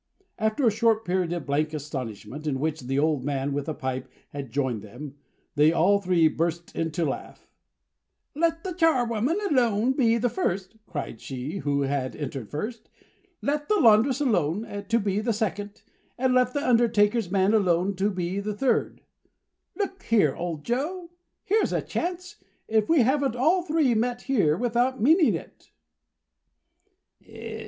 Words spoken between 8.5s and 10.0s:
the charwoman alone to